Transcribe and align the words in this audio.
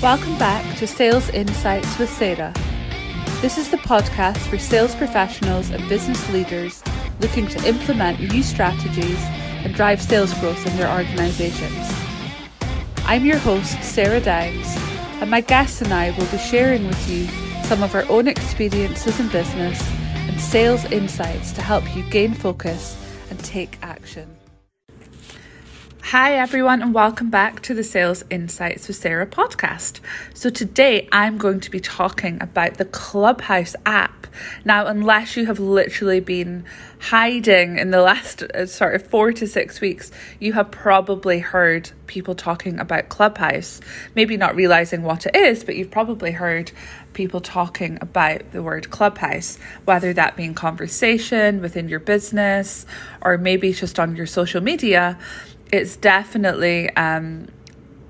Welcome 0.00 0.38
back 0.38 0.78
to 0.78 0.86
Sales 0.86 1.28
Insights 1.30 1.98
with 1.98 2.08
Sarah. 2.08 2.52
This 3.40 3.58
is 3.58 3.68
the 3.68 3.78
podcast 3.78 4.38
for 4.48 4.56
sales 4.56 4.94
professionals 4.94 5.70
and 5.70 5.88
business 5.88 6.32
leaders 6.32 6.84
looking 7.18 7.48
to 7.48 7.66
implement 7.66 8.20
new 8.20 8.44
strategies 8.44 9.18
and 9.64 9.74
drive 9.74 10.00
sales 10.00 10.32
growth 10.34 10.64
in 10.68 10.76
their 10.76 10.88
organizations. 10.88 11.92
I'm 13.06 13.26
your 13.26 13.38
host, 13.38 13.82
Sarah 13.82 14.20
Downs, 14.20 14.68
and 15.20 15.32
my 15.32 15.40
guests 15.40 15.82
and 15.82 15.92
I 15.92 16.10
will 16.16 16.26
be 16.26 16.38
sharing 16.38 16.86
with 16.86 17.10
you 17.10 17.26
some 17.64 17.82
of 17.82 17.92
our 17.96 18.08
own 18.08 18.28
experiences 18.28 19.18
in 19.18 19.28
business 19.30 19.82
and 20.14 20.40
sales 20.40 20.84
insights 20.92 21.50
to 21.54 21.60
help 21.60 21.96
you 21.96 22.04
gain 22.04 22.34
focus 22.34 22.96
and 23.30 23.38
take 23.40 23.76
action. 23.82 24.37
Hi, 26.10 26.38
everyone, 26.38 26.80
and 26.80 26.94
welcome 26.94 27.28
back 27.28 27.60
to 27.64 27.74
the 27.74 27.84
Sales 27.84 28.24
Insights 28.30 28.88
with 28.88 28.96
Sarah 28.96 29.26
podcast. 29.26 30.00
So, 30.32 30.48
today 30.48 31.06
I'm 31.12 31.36
going 31.36 31.60
to 31.60 31.70
be 31.70 31.80
talking 31.80 32.38
about 32.40 32.78
the 32.78 32.86
Clubhouse 32.86 33.76
app. 33.84 34.26
Now, 34.64 34.86
unless 34.86 35.36
you 35.36 35.44
have 35.44 35.58
literally 35.60 36.20
been 36.20 36.64
hiding 36.98 37.78
in 37.78 37.90
the 37.90 38.00
last 38.00 38.42
uh, 38.42 38.64
sort 38.64 38.94
of 38.94 39.06
four 39.06 39.34
to 39.34 39.46
six 39.46 39.82
weeks, 39.82 40.10
you 40.40 40.54
have 40.54 40.70
probably 40.70 41.40
heard 41.40 41.90
people 42.06 42.34
talking 42.34 42.78
about 42.78 43.10
Clubhouse. 43.10 43.82
Maybe 44.14 44.38
not 44.38 44.56
realizing 44.56 45.02
what 45.02 45.26
it 45.26 45.36
is, 45.36 45.62
but 45.62 45.76
you've 45.76 45.90
probably 45.90 46.30
heard 46.32 46.72
people 47.12 47.40
talking 47.42 47.98
about 48.00 48.52
the 48.52 48.62
word 48.62 48.88
clubhouse, 48.90 49.58
whether 49.84 50.14
that 50.14 50.36
be 50.36 50.44
in 50.44 50.54
conversation 50.54 51.60
within 51.60 51.88
your 51.88 52.00
business 52.00 52.86
or 53.22 53.36
maybe 53.36 53.72
just 53.72 53.98
on 53.98 54.16
your 54.16 54.26
social 54.26 54.62
media 54.62 55.18
it's 55.72 55.96
definitely 55.96 56.90
um, 56.96 57.48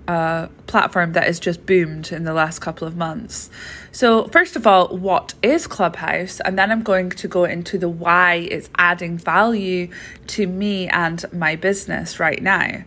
a 0.08 0.48
platform 0.66 1.12
that 1.12 1.24
has 1.24 1.38
just 1.38 1.66
boomed 1.66 2.12
in 2.12 2.24
the 2.24 2.32
last 2.32 2.60
couple 2.60 2.88
of 2.88 2.96
months. 2.96 3.50
So, 3.92 4.26
first 4.28 4.56
of 4.56 4.66
all, 4.66 4.88
what 4.96 5.34
is 5.42 5.66
Clubhouse? 5.66 6.40
And 6.40 6.58
then 6.58 6.70
I'm 6.70 6.82
going 6.82 7.10
to 7.10 7.28
go 7.28 7.44
into 7.44 7.78
the 7.78 7.88
why 7.88 8.36
it's 8.50 8.70
adding 8.76 9.18
value 9.18 9.88
to 10.28 10.46
me 10.46 10.88
and 10.88 11.24
my 11.32 11.56
business 11.56 12.18
right 12.18 12.42
now. 12.42 12.84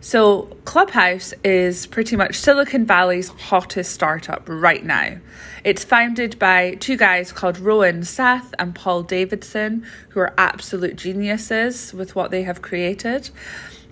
So, 0.00 0.56
Clubhouse 0.64 1.32
is 1.42 1.86
pretty 1.86 2.16
much 2.16 2.36
Silicon 2.36 2.86
Valley's 2.86 3.28
hottest 3.28 3.92
startup 3.92 4.42
right 4.46 4.84
now. 4.84 5.18
It's 5.64 5.84
founded 5.84 6.38
by 6.38 6.74
two 6.74 6.96
guys 6.96 7.32
called 7.32 7.58
Rohan 7.58 8.04
Seth 8.04 8.54
and 8.58 8.74
Paul 8.74 9.02
Davidson, 9.02 9.86
who 10.10 10.20
are 10.20 10.34
absolute 10.38 10.96
geniuses 10.96 11.92
with 11.94 12.14
what 12.14 12.30
they 12.30 12.42
have 12.42 12.62
created. 12.62 13.30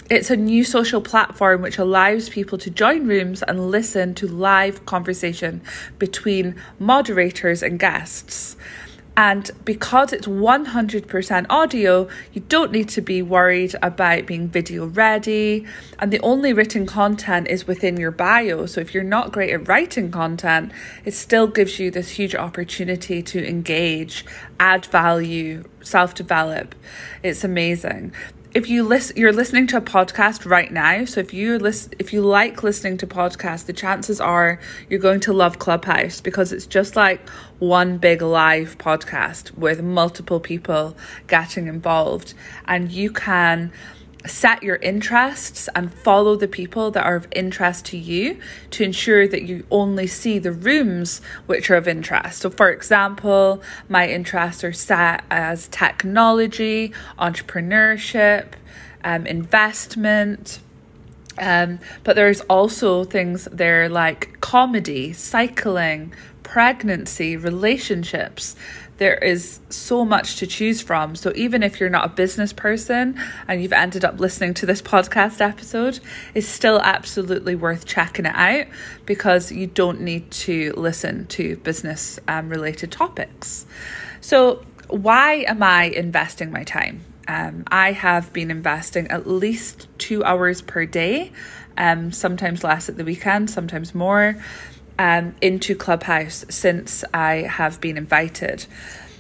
It's 0.09 0.31
a 0.31 0.37
new 0.37 0.63
social 0.63 1.01
platform 1.01 1.63
which 1.63 1.79
allows 1.79 2.29
people 2.29 2.59
to 2.59 2.71
join 2.71 3.09
rooms 3.09 3.43
and 3.43 3.73
listen 3.73 4.15
to 4.17 4.29
live 4.29 4.87
conversation 4.87 5.63
between 5.99 6.55
moderators 6.79 7.61
and 7.61 7.77
guests. 7.77 8.57
And 9.17 9.51
because 9.65 10.13
it's 10.13 10.29
100% 10.29 11.47
audio, 11.51 12.09
you 12.33 12.41
don't 12.43 12.71
need 12.71 12.89
to 12.91 13.01
be 13.01 13.21
worried 13.21 13.75
about 13.83 14.27
being 14.27 14.47
video 14.47 14.87
ready. 14.87 15.67
And 15.99 16.13
the 16.13 16.21
only 16.21 16.53
written 16.53 16.87
content 16.87 17.49
is 17.49 17.67
within 17.67 17.97
your 17.97 18.13
bio. 18.13 18.67
So 18.67 18.81
if 18.81 18.95
you're 18.95 19.03
not 19.03 19.33
great 19.33 19.51
at 19.55 19.67
writing 19.67 20.13
content, 20.13 20.71
it 21.05 21.15
still 21.15 21.49
gives 21.49 21.81
you 21.81 21.91
this 21.91 22.11
huge 22.11 22.37
opportunity 22.37 23.23
to 23.23 23.45
engage, 23.45 24.25
add 24.61 24.85
value, 24.87 25.65
self 25.83 26.15
develop. 26.15 26.77
It's 27.25 27.43
amazing 27.43 28.13
if 28.57 28.71
you 28.71 28.83
listen 28.83 29.15
you're 29.19 29.35
listening 29.35 29.67
to 29.67 29.77
a 29.77 29.83
podcast 29.83 30.47
right 30.47 30.73
now 30.73 31.05
so 31.05 31.21
if 31.21 31.35
you 31.35 31.59
listen 31.59 31.93
if 31.99 32.11
you 32.11 32.23
like 32.23 32.63
listening 32.63 32.97
to 32.97 33.07
podcasts 33.07 33.67
the 33.67 33.73
chances 33.75 34.19
are 34.19 34.59
you're 34.89 34.99
going 34.99 35.21
to 35.21 35.31
love 35.31 35.59
clubhouse 35.59 36.23
because 36.23 36.55
it's 36.55 36.65
just 36.65 36.97
like 36.97 37.21
one 37.59 37.97
big 37.97 38.21
live 38.21 38.77
podcast 38.77 39.57
with 39.57 39.83
multiple 39.83 40.41
people 40.41 40.97
getting 41.27 41.67
involved. 41.67 42.35
And 42.67 42.93
you 42.93 43.11
can 43.11 43.73
set 44.27 44.63
your 44.63 44.77
interests 44.77 45.69
and 45.75 45.93
follow 45.93 46.37
the 46.37 46.49
people 46.49 46.91
that 46.91 47.05
are 47.05 47.17
of 47.17 47.29
interest 47.33 47.85
to 47.87 47.97
you 47.97 48.39
to 48.71 48.85
ensure 48.85 49.27
that 49.29 49.43
you 49.43 49.67
only 49.71 50.07
see 50.07 50.39
the 50.39 50.53
rooms 50.53 51.21
which 51.47 51.71
are 51.71 51.77
of 51.77 51.89
interest. 51.89 52.41
So, 52.41 52.51
for 52.51 52.71
example, 52.71 53.63
my 53.89 54.09
interests 54.09 54.65
are 54.65 54.73
set 54.73 55.25
as 55.31 55.69
technology, 55.69 56.93
entrepreneurship, 57.19 58.53
um, 59.05 59.27
investment. 59.27 60.61
Um, 61.39 61.81
but 62.03 62.17
there's 62.17 62.41
also 62.43 63.05
things 63.05 63.47
there 63.53 63.89
like 63.89 64.41
comedy, 64.41 65.13
cycling, 65.13 66.15
pregnancy, 66.47 67.37
relationships 67.37 68.55
there 68.99 69.17
is 69.17 69.61
so 69.69 70.05
much 70.05 70.37
to 70.37 70.47
choose 70.47 70.81
from. 70.81 71.17
So 71.17 71.33
even 71.35 71.63
if 71.63 71.81
you're 71.81 71.91
not 71.91 72.07
a 72.07 72.09
business 72.09 72.53
person 72.53 73.21
and 73.47 73.63
you've 73.63 73.73
ended 73.73 74.05
up 74.05 74.21
listening 74.21 74.55
to 74.55 74.67
this 74.67 74.81
podcast 74.81 75.41
episode, 75.41 76.01
it's 76.35 76.49
still 76.49 76.81
absolutely 76.81 77.55
worth 77.55 77.85
checking 77.85 78.27
it 78.27 78.35
out 78.35 78.67
because 79.05 79.53
you 79.53 79.67
don't 79.67 80.01
need 80.01 80.31
to 80.31 80.73
listen 80.77 81.27
to 81.29 81.57
business 81.59 82.19
um, 82.27 82.49
related 82.49 82.91
topics. 82.91 83.67
So 84.21 84.65
why 84.89 85.45
am 85.47 85.63
I 85.63 85.85
investing 85.85 86.51
my 86.51 86.65
time? 86.65 87.05
Um, 87.29 87.65
I 87.67 87.93
have 87.93 88.33
been 88.33 88.51
investing 88.51 89.09
at 89.09 89.27
least 89.27 89.89
two 89.99 90.23
hours 90.25 90.63
per 90.63 90.87
day, 90.87 91.33
um, 91.77 92.13
sometimes 92.13 92.63
less 92.63 92.89
at 92.89 92.97
the 92.97 93.05
weekend, 93.05 93.51
sometimes 93.51 93.95
more 93.95 94.37
um, 94.99 95.35
into 95.41 95.75
Clubhouse 95.75 96.45
since 96.49 97.05
I 97.13 97.43
have 97.43 97.81
been 97.81 97.97
invited. 97.97 98.67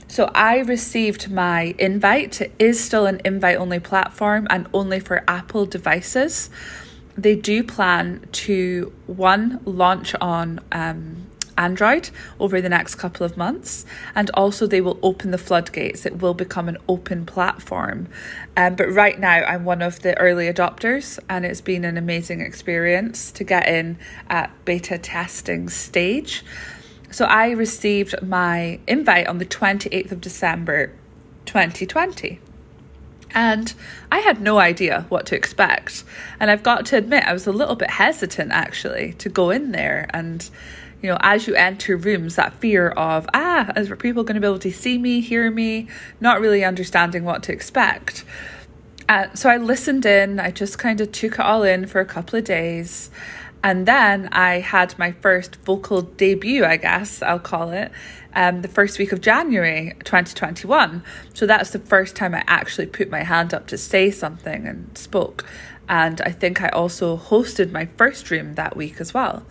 So 0.08 0.30
I 0.34 0.58
received 0.58 1.30
my 1.30 1.74
invite. 1.78 2.40
It 2.40 2.52
is 2.58 2.82
still 2.82 3.06
an 3.06 3.20
invite 3.24 3.58
only 3.58 3.80
platform 3.80 4.46
and 4.50 4.68
only 4.72 5.00
for 5.00 5.24
Apple 5.26 5.66
devices. 5.66 6.48
They 7.16 7.34
do 7.34 7.64
plan 7.64 8.26
to 8.32 8.92
one 9.06 9.60
launch 9.64 10.14
on 10.20 10.60
um, 10.70 11.26
Android 11.56 12.10
over 12.38 12.60
the 12.60 12.68
next 12.68 12.96
couple 12.96 13.24
of 13.24 13.36
months. 13.36 13.84
And 14.14 14.30
also, 14.34 14.66
they 14.66 14.80
will 14.80 14.98
open 15.02 15.30
the 15.30 15.38
floodgates. 15.38 16.06
It 16.06 16.20
will 16.20 16.34
become 16.34 16.68
an 16.68 16.78
open 16.88 17.26
platform. 17.26 18.08
Um, 18.56 18.74
but 18.74 18.90
right 18.92 19.18
now, 19.18 19.44
I'm 19.44 19.64
one 19.64 19.82
of 19.82 20.00
the 20.02 20.18
early 20.18 20.52
adopters, 20.52 21.18
and 21.28 21.44
it's 21.44 21.60
been 21.60 21.84
an 21.84 21.96
amazing 21.96 22.40
experience 22.40 23.30
to 23.32 23.44
get 23.44 23.68
in 23.68 23.98
at 24.28 24.50
beta 24.64 24.98
testing 24.98 25.68
stage. 25.68 26.44
So, 27.10 27.24
I 27.24 27.50
received 27.50 28.20
my 28.22 28.80
invite 28.86 29.26
on 29.26 29.38
the 29.38 29.46
28th 29.46 30.12
of 30.12 30.20
December 30.20 30.92
2020. 31.46 32.40
And 33.34 33.74
I 34.10 34.20
had 34.20 34.40
no 34.40 34.58
idea 34.58 35.04
what 35.08 35.26
to 35.26 35.36
expect. 35.36 36.04
And 36.40 36.50
I've 36.50 36.62
got 36.62 36.86
to 36.86 36.96
admit, 36.96 37.24
I 37.26 37.32
was 37.32 37.46
a 37.46 37.52
little 37.52 37.74
bit 37.74 37.90
hesitant 37.90 38.52
actually 38.52 39.14
to 39.18 39.28
go 39.28 39.50
in 39.50 39.72
there 39.72 40.08
and 40.10 40.48
you 41.06 41.12
know, 41.12 41.18
as 41.20 41.46
you 41.46 41.54
enter 41.54 41.96
rooms, 41.96 42.34
that 42.34 42.52
fear 42.54 42.88
of, 42.88 43.28
ah, 43.32 43.70
is 43.76 43.88
people 44.00 44.24
going 44.24 44.34
to 44.34 44.40
be 44.40 44.46
able 44.48 44.58
to 44.58 44.72
see 44.72 44.98
me, 44.98 45.20
hear 45.20 45.52
me, 45.52 45.86
not 46.20 46.40
really 46.40 46.64
understanding 46.64 47.22
what 47.22 47.44
to 47.44 47.52
expect. 47.52 48.24
Uh, 49.08 49.32
so 49.32 49.48
I 49.48 49.56
listened 49.56 50.04
in, 50.04 50.40
I 50.40 50.50
just 50.50 50.80
kind 50.80 51.00
of 51.00 51.12
took 51.12 51.34
it 51.34 51.40
all 51.40 51.62
in 51.62 51.86
for 51.86 52.00
a 52.00 52.04
couple 52.04 52.36
of 52.36 52.44
days. 52.44 53.08
And 53.62 53.86
then 53.86 54.28
I 54.32 54.58
had 54.58 54.98
my 54.98 55.12
first 55.12 55.54
vocal 55.64 56.02
debut, 56.02 56.64
I 56.64 56.76
guess 56.76 57.22
I'll 57.22 57.38
call 57.38 57.70
it, 57.70 57.92
um, 58.34 58.62
the 58.62 58.68
first 58.68 58.98
week 58.98 59.12
of 59.12 59.20
January 59.20 59.92
2021. 60.02 61.04
So 61.34 61.46
that's 61.46 61.70
the 61.70 61.78
first 61.78 62.16
time 62.16 62.34
I 62.34 62.42
actually 62.48 62.86
put 62.86 63.10
my 63.10 63.22
hand 63.22 63.54
up 63.54 63.68
to 63.68 63.78
say 63.78 64.10
something 64.10 64.66
and 64.66 64.98
spoke. 64.98 65.44
And 65.88 66.20
I 66.22 66.32
think 66.32 66.62
I 66.62 66.68
also 66.70 67.16
hosted 67.16 67.70
my 67.70 67.86
first 67.96 68.28
room 68.32 68.56
that 68.56 68.76
week 68.76 69.00
as 69.00 69.14
well. 69.14 69.46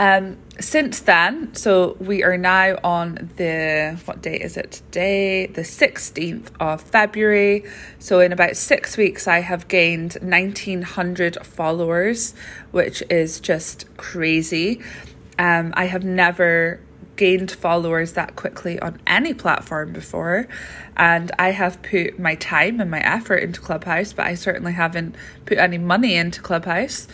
Um, 0.00 0.38
since 0.58 1.00
then, 1.00 1.54
so 1.54 1.94
we 2.00 2.22
are 2.22 2.38
now 2.38 2.78
on 2.82 3.32
the 3.36 4.00
what 4.06 4.22
day 4.22 4.36
is 4.36 4.56
it 4.56 4.70
today? 4.72 5.44
The 5.44 5.60
16th 5.60 6.48
of 6.58 6.80
February. 6.80 7.64
So, 7.98 8.20
in 8.20 8.32
about 8.32 8.56
six 8.56 8.96
weeks, 8.96 9.28
I 9.28 9.40
have 9.40 9.68
gained 9.68 10.14
1900 10.22 11.44
followers, 11.44 12.32
which 12.70 13.02
is 13.10 13.40
just 13.40 13.94
crazy. 13.98 14.80
Um, 15.38 15.74
I 15.76 15.84
have 15.84 16.02
never 16.02 16.80
gained 17.20 17.50
followers 17.50 18.14
that 18.14 18.34
quickly 18.34 18.80
on 18.80 18.98
any 19.06 19.34
platform 19.34 19.92
before. 19.92 20.48
And 20.96 21.30
I 21.38 21.50
have 21.50 21.82
put 21.82 22.18
my 22.18 22.34
time 22.36 22.80
and 22.80 22.90
my 22.90 23.00
effort 23.00 23.36
into 23.36 23.60
Clubhouse, 23.60 24.14
but 24.14 24.24
I 24.24 24.34
certainly 24.34 24.72
haven't 24.72 25.14
put 25.44 25.58
any 25.58 25.76
money 25.76 26.14
into 26.14 26.40
Clubhouse. 26.40 27.06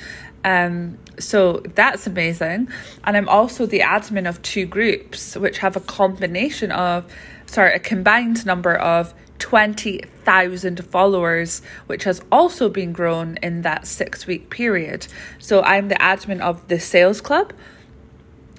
Um, 0.46 0.98
so 1.18 1.60
that's 1.74 2.06
amazing. 2.06 2.68
And 3.02 3.16
I'm 3.16 3.28
also 3.28 3.66
the 3.66 3.80
admin 3.80 4.28
of 4.28 4.40
two 4.42 4.64
groups, 4.64 5.36
which 5.36 5.58
have 5.58 5.74
a 5.74 5.80
combination 5.80 6.70
of, 6.70 7.12
sorry, 7.46 7.74
a 7.74 7.80
combined 7.80 8.46
number 8.46 8.76
of 8.76 9.12
20,000 9.40 10.84
followers, 10.84 11.62
which 11.88 12.04
has 12.04 12.22
also 12.30 12.68
been 12.68 12.92
grown 12.92 13.38
in 13.42 13.62
that 13.62 13.88
six 13.88 14.28
week 14.28 14.48
period. 14.48 15.08
So 15.40 15.62
I'm 15.62 15.88
the 15.88 15.96
admin 15.96 16.40
of 16.40 16.68
the 16.68 16.78
sales 16.78 17.20
club, 17.20 17.52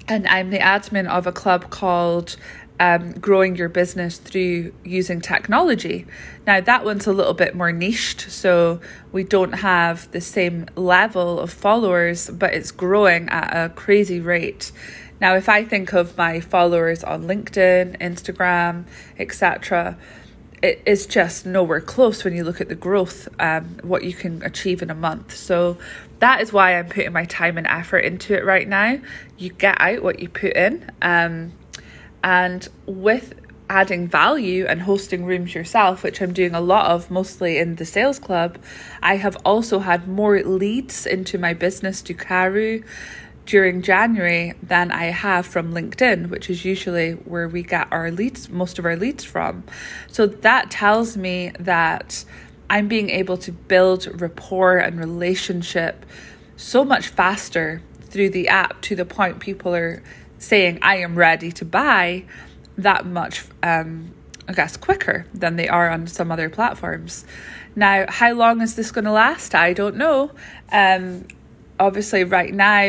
and 0.06 0.28
I'm 0.28 0.50
the 0.50 0.58
admin 0.58 1.08
of 1.08 1.26
a 1.26 1.32
club 1.32 1.70
called 1.70 2.36
um, 2.80 3.12
growing 3.12 3.56
your 3.56 3.68
business 3.68 4.18
through 4.18 4.72
using 4.84 5.20
technology. 5.20 6.06
Now, 6.46 6.60
that 6.60 6.84
one's 6.84 7.06
a 7.06 7.12
little 7.12 7.34
bit 7.34 7.54
more 7.54 7.72
niched, 7.72 8.30
so 8.30 8.80
we 9.12 9.24
don't 9.24 9.52
have 9.52 10.10
the 10.12 10.20
same 10.20 10.66
level 10.76 11.40
of 11.40 11.52
followers, 11.52 12.30
but 12.30 12.54
it's 12.54 12.70
growing 12.70 13.28
at 13.28 13.54
a 13.54 13.68
crazy 13.70 14.20
rate. 14.20 14.70
Now, 15.20 15.34
if 15.34 15.48
I 15.48 15.64
think 15.64 15.92
of 15.92 16.16
my 16.16 16.38
followers 16.40 17.02
on 17.02 17.24
LinkedIn, 17.24 17.98
Instagram, 17.98 18.84
etc., 19.18 19.98
it 20.62 20.82
is 20.86 21.06
just 21.06 21.46
nowhere 21.46 21.80
close 21.80 22.24
when 22.24 22.34
you 22.34 22.44
look 22.44 22.60
at 22.60 22.68
the 22.68 22.74
growth, 22.74 23.28
um, 23.38 23.78
what 23.82 24.04
you 24.04 24.12
can 24.12 24.42
achieve 24.42 24.82
in 24.82 24.90
a 24.90 24.94
month. 24.94 25.34
So 25.36 25.78
that 26.18 26.40
is 26.40 26.52
why 26.52 26.78
I'm 26.78 26.88
putting 26.88 27.12
my 27.12 27.24
time 27.26 27.58
and 27.58 27.66
effort 27.66 27.98
into 27.98 28.34
it 28.34 28.44
right 28.44 28.66
now. 28.66 28.98
You 29.36 29.50
get 29.50 29.80
out 29.80 30.02
what 30.02 30.18
you 30.18 30.28
put 30.28 30.56
in. 30.56 30.90
Um, 31.00 31.52
and 32.22 32.68
with 32.86 33.34
adding 33.70 34.08
value 34.08 34.66
and 34.66 34.82
hosting 34.82 35.24
rooms 35.24 35.54
yourself, 35.54 36.02
which 36.02 36.20
I'm 36.22 36.32
doing 36.32 36.54
a 36.54 36.60
lot 36.60 36.90
of 36.90 37.10
mostly 37.10 37.58
in 37.58 37.76
the 37.76 37.84
sales 37.84 38.18
club, 38.18 38.58
I 39.02 39.16
have 39.16 39.36
also 39.44 39.80
had 39.80 40.08
more 40.08 40.40
leads 40.42 41.06
into 41.06 41.38
my 41.38 41.54
business 41.54 42.02
Dukaru 42.02 42.84
during 43.44 43.80
January 43.80 44.54
than 44.62 44.90
I 44.90 45.06
have 45.06 45.46
from 45.46 45.72
LinkedIn, 45.72 46.28
which 46.28 46.50
is 46.50 46.64
usually 46.64 47.12
where 47.12 47.48
we 47.48 47.62
get 47.62 47.88
our 47.90 48.10
leads, 48.10 48.50
most 48.50 48.78
of 48.78 48.84
our 48.84 48.96
leads 48.96 49.24
from. 49.24 49.64
So 50.08 50.26
that 50.26 50.70
tells 50.70 51.16
me 51.16 51.52
that 51.58 52.24
I'm 52.68 52.88
being 52.88 53.08
able 53.08 53.38
to 53.38 53.52
build 53.52 54.20
rapport 54.20 54.76
and 54.76 54.98
relationship 54.98 56.04
so 56.56 56.84
much 56.84 57.08
faster 57.08 57.80
through 58.02 58.30
the 58.30 58.48
app 58.48 58.82
to 58.82 58.96
the 58.96 59.04
point 59.04 59.40
people 59.40 59.74
are 59.74 60.02
saying, 60.38 60.78
I 60.82 60.96
am 60.96 61.16
ready 61.16 61.52
to 61.52 61.64
buy 61.64 62.24
that 62.76 63.06
much, 63.06 63.44
um, 63.62 64.12
I 64.46 64.52
guess, 64.52 64.76
quicker 64.76 65.26
than 65.34 65.56
they 65.56 65.68
are 65.68 65.90
on 65.90 66.06
some 66.06 66.30
other 66.30 66.48
platforms. 66.48 67.24
Now, 67.74 68.06
how 68.08 68.32
long 68.32 68.60
is 68.60 68.76
this 68.76 68.90
going 68.90 69.04
to 69.04 69.12
last? 69.12 69.54
I 69.54 69.72
don't 69.72 69.96
know. 69.96 70.30
Um, 70.72 71.26
obviously, 71.78 72.24
right 72.24 72.52
now, 72.52 72.80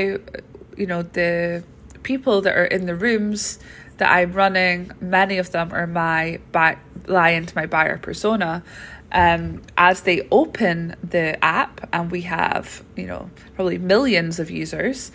you 0.78 0.88
know, 0.88 1.04
the 1.04 1.64
people 2.04 2.42
that 2.42 2.58
are 2.58 2.66
in 2.66 2.86
the 2.86 2.96
rooms 2.96 3.60
that 3.98 4.12
I'm 4.12 4.32
running, 4.32 4.92
many 5.02 5.38
of 5.38 5.52
them 5.52 5.74
are 5.74 5.86
my 5.86 6.40
buy, 6.52 6.78
lie 7.08 7.46
my 7.56 7.66
buyer 7.66 7.98
persona. 7.98 8.64
Um, 9.12 9.64
as 9.76 10.02
they 10.02 10.28
open 10.32 10.96
the 11.04 11.44
app 11.44 11.90
and 11.92 12.12
we 12.12 12.22
have, 12.22 12.84
you 12.96 13.08
know, 13.08 13.30
probably 13.56 13.80
millions 13.80 14.40
of 14.40 14.52
users, 14.52 15.12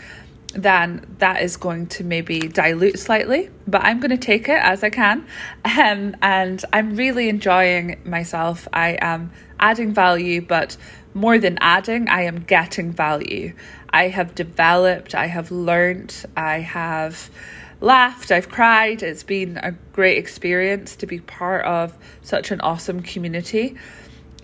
then 0.55 1.05
that 1.19 1.43
is 1.43 1.57
going 1.57 1.87
to 1.89 2.05
maybe 2.05 2.41
dilute 2.41 2.99
slightly, 2.99 3.51
but 3.67 3.83
I'm 3.83 4.01
going 4.01 4.11
to 4.11 4.17
take 4.17 4.49
it 4.49 4.61
as 4.63 4.85
I 4.85 4.91
can. 4.91 5.27
Um, 5.65 6.17
and 6.23 6.65
I'm 6.73 6.97
really 6.97 7.29
enjoying 7.29 8.01
myself. 8.05 8.69
I 8.73 8.97
am 9.01 9.33
adding 9.59 9.93
value, 9.93 10.41
but 10.41 10.77
more 11.13 11.39
than 11.39 11.59
adding, 11.61 12.09
I 12.09 12.23
am 12.23 12.41
getting 12.41 12.93
value. 12.93 13.55
I 13.91 14.09
have 14.09 14.35
developed, 14.35 15.15
I 15.15 15.27
have 15.27 15.51
learned, 15.51 16.25
I 16.37 16.61
have 16.61 17.31
laughed, 17.81 18.31
I've 18.31 18.49
cried. 18.49 19.03
It's 19.03 19.23
been 19.23 19.59
a 19.59 19.73
great 19.93 20.19
experience 20.19 20.97
to 20.97 21.07
be 21.07 21.21
part 21.21 21.65
of 21.65 21.97
such 22.23 22.51
an 22.51 22.61
awesome 22.61 23.03
community 23.03 23.77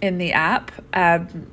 in 0.00 0.18
the 0.18 0.32
app. 0.32 0.70
Um, 0.92 1.50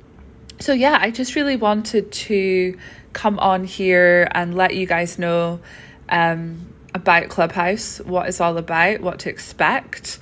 so, 0.60 0.72
yeah, 0.72 0.98
I 1.00 1.10
just 1.10 1.34
really 1.34 1.56
wanted 1.56 2.12
to 2.12 2.78
come 3.12 3.38
on 3.38 3.64
here 3.64 4.28
and 4.32 4.54
let 4.54 4.76
you 4.76 4.86
guys 4.86 5.18
know 5.18 5.60
um, 6.08 6.66
about 6.94 7.28
Clubhouse, 7.28 7.98
what 8.00 8.28
it's 8.28 8.40
all 8.40 8.58
about, 8.58 9.00
what 9.00 9.20
to 9.20 9.30
expect. 9.30 10.18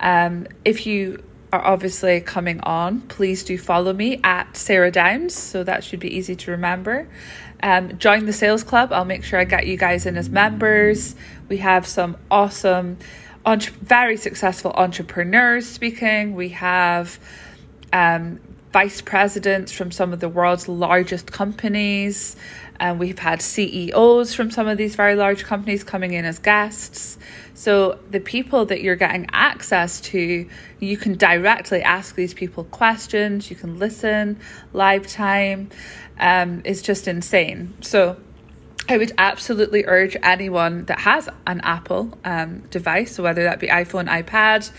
Um, 0.00 0.46
if 0.64 0.86
you 0.86 1.22
are 1.52 1.64
obviously 1.64 2.20
coming 2.20 2.60
on, 2.60 3.00
please 3.02 3.44
do 3.44 3.58
follow 3.58 3.92
me 3.92 4.20
at 4.24 4.56
Sarah 4.56 4.90
Downs. 4.90 5.34
So 5.34 5.64
that 5.64 5.84
should 5.84 6.00
be 6.00 6.14
easy 6.16 6.36
to 6.36 6.50
remember. 6.52 7.08
Um, 7.62 7.98
join 7.98 8.26
the 8.26 8.32
sales 8.32 8.62
club. 8.62 8.92
I'll 8.92 9.04
make 9.04 9.24
sure 9.24 9.38
I 9.38 9.44
get 9.44 9.66
you 9.66 9.76
guys 9.76 10.06
in 10.06 10.16
as 10.16 10.28
members. 10.28 11.16
We 11.48 11.58
have 11.58 11.86
some 11.86 12.16
awesome, 12.30 12.98
entre- 13.44 13.74
very 13.74 14.16
successful 14.16 14.72
entrepreneurs 14.72 15.66
speaking. 15.68 16.34
We 16.34 16.50
have 16.50 17.18
um, 17.92 18.40
vice 18.72 19.00
presidents 19.00 19.72
from 19.72 19.90
some 19.90 20.12
of 20.12 20.20
the 20.20 20.28
world's 20.28 20.68
largest 20.68 21.32
companies. 21.32 22.36
And 22.80 23.00
we've 23.00 23.18
had 23.18 23.42
CEOs 23.42 24.34
from 24.34 24.50
some 24.50 24.68
of 24.68 24.78
these 24.78 24.94
very 24.94 25.16
large 25.16 25.44
companies 25.44 25.82
coming 25.82 26.12
in 26.12 26.24
as 26.24 26.38
guests. 26.38 27.18
So 27.54 27.98
the 28.10 28.20
people 28.20 28.66
that 28.66 28.82
you're 28.82 28.96
getting 28.96 29.26
access 29.32 30.00
to, 30.02 30.48
you 30.78 30.96
can 30.96 31.16
directly 31.16 31.82
ask 31.82 32.14
these 32.14 32.34
people 32.34 32.64
questions, 32.64 33.50
you 33.50 33.56
can 33.56 33.78
listen 33.78 34.38
live 34.72 35.08
time. 35.08 35.70
Um, 36.20 36.62
it's 36.64 36.82
just 36.82 37.08
insane. 37.08 37.74
So 37.80 38.16
I 38.88 38.96
would 38.96 39.12
absolutely 39.18 39.84
urge 39.86 40.16
anyone 40.22 40.84
that 40.84 41.00
has 41.00 41.28
an 41.46 41.60
Apple 41.62 42.16
um, 42.24 42.60
device, 42.70 43.18
whether 43.18 43.42
that 43.42 43.58
be 43.60 43.66
iPhone, 43.66 44.08
iPad, 44.08 44.70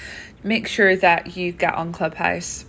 make 0.43 0.67
sure 0.67 0.95
that 0.95 1.35
you 1.35 1.51
get 1.51 1.73
on 1.73 1.91
Clubhouse 1.91 2.65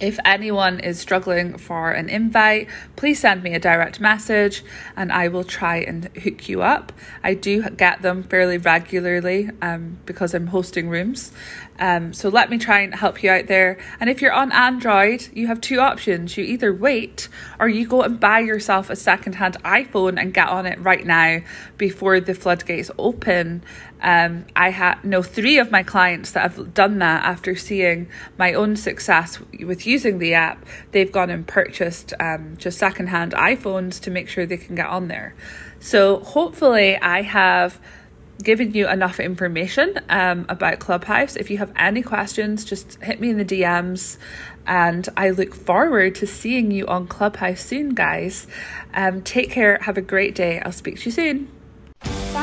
if 0.00 0.18
anyone 0.24 0.80
is 0.80 0.98
struggling 0.98 1.58
for 1.58 1.90
an 1.90 2.08
invite, 2.08 2.68
please 2.96 3.20
send 3.20 3.42
me 3.42 3.54
a 3.54 3.58
direct 3.58 4.00
message 4.00 4.64
and 4.96 5.12
I 5.12 5.28
will 5.28 5.44
try 5.44 5.78
and 5.78 6.04
hook 6.16 6.48
you 6.48 6.62
up. 6.62 6.92
I 7.22 7.34
do 7.34 7.68
get 7.70 8.02
them 8.02 8.22
fairly 8.22 8.58
regularly 8.58 9.50
um, 9.60 9.98
because 10.06 10.34
I'm 10.34 10.48
hosting 10.48 10.88
rooms. 10.88 11.32
Um, 11.80 12.12
so 12.12 12.28
let 12.28 12.50
me 12.50 12.58
try 12.58 12.80
and 12.80 12.94
help 12.94 13.22
you 13.22 13.30
out 13.30 13.46
there. 13.46 13.78
And 14.00 14.10
if 14.10 14.20
you're 14.20 14.32
on 14.32 14.50
Android, 14.52 15.28
you 15.32 15.46
have 15.46 15.60
two 15.60 15.78
options. 15.78 16.36
You 16.36 16.44
either 16.44 16.72
wait 16.74 17.28
or 17.60 17.68
you 17.68 17.86
go 17.86 18.02
and 18.02 18.18
buy 18.18 18.40
yourself 18.40 18.90
a 18.90 18.96
second-hand 18.96 19.62
iPhone 19.64 20.20
and 20.20 20.34
get 20.34 20.48
on 20.48 20.66
it 20.66 20.80
right 20.80 21.06
now 21.06 21.40
before 21.76 22.20
the 22.20 22.34
floodgates 22.34 22.90
open. 22.98 23.62
Um, 24.02 24.46
I 24.56 24.70
had 24.70 25.04
know 25.04 25.22
three 25.22 25.58
of 25.58 25.70
my 25.70 25.82
clients 25.82 26.32
that 26.32 26.52
have 26.52 26.74
done 26.74 26.98
that 26.98 27.24
after 27.24 27.56
seeing 27.56 28.08
my 28.38 28.52
own 28.54 28.76
success 28.76 29.38
with 29.60 29.86
using 29.86 30.18
the 30.18 30.34
app. 30.34 30.64
They've 30.92 31.10
gone 31.10 31.30
and 31.30 31.46
purchased 31.46 32.14
um, 32.20 32.56
just 32.58 32.78
secondhand 32.78 33.32
iPhones 33.32 34.00
to 34.02 34.10
make 34.10 34.28
sure 34.28 34.46
they 34.46 34.56
can 34.56 34.74
get 34.74 34.86
on 34.86 35.08
there. 35.08 35.34
So 35.80 36.20
hopefully, 36.20 36.96
I 36.96 37.22
have 37.22 37.80
given 38.42 38.72
you 38.72 38.88
enough 38.88 39.20
information 39.20 39.94
um, 40.08 40.46
about 40.48 40.78
Clubhouse. 40.78 41.36
If 41.36 41.50
you 41.50 41.58
have 41.58 41.72
any 41.76 42.02
questions, 42.02 42.64
just 42.64 43.02
hit 43.02 43.20
me 43.20 43.30
in 43.30 43.38
the 43.38 43.44
DMs. 43.44 44.16
And 44.66 45.08
I 45.16 45.30
look 45.30 45.54
forward 45.54 46.14
to 46.16 46.26
seeing 46.26 46.70
you 46.70 46.86
on 46.86 47.06
Clubhouse 47.06 47.60
soon, 47.64 47.90
guys. 47.94 48.46
Um, 48.94 49.22
take 49.22 49.50
care. 49.50 49.78
Have 49.82 49.96
a 49.98 50.02
great 50.02 50.34
day. 50.34 50.60
I'll 50.60 50.72
speak 50.72 51.00
to 51.00 51.06
you 51.06 51.12
soon. 51.12 51.57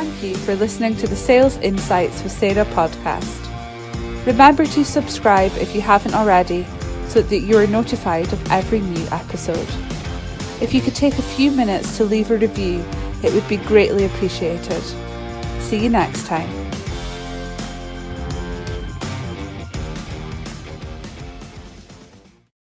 Thank 0.06 0.24
you 0.24 0.36
for 0.36 0.56
listening 0.56 0.96
to 0.98 1.08
the 1.08 1.16
Sales 1.16 1.58
Insights 1.58 2.22
with 2.22 2.32
Sarah 2.32 2.64
podcast. 2.66 3.42
Remember 4.28 4.64
to 4.64 4.86
subscribe 4.86 5.52
if 5.54 5.74
you 5.74 5.82
haven't 5.82 6.14
already 6.14 6.64
so 7.08 7.24
that 7.24 7.40
you 7.40 7.58
are 7.58 7.66
notified 7.66 8.32
of 8.32 8.52
every 8.52 8.82
new 8.82 9.08
episode. 9.08 9.68
If 10.62 10.76
you 10.76 10.82
could 10.82 10.94
take 10.94 11.18
a 11.18 11.24
few 11.24 11.50
minutes 11.50 11.98
to 11.98 12.04
leave 12.04 12.30
a 12.30 12.38
review, 12.38 12.86
it 13.24 13.34
would 13.34 13.48
be 13.48 13.58
greatly 13.58 14.06
appreciated. 14.06 14.84
See 15.60 15.84
you 15.84 15.90
next 15.90 16.28
time. 16.28 16.65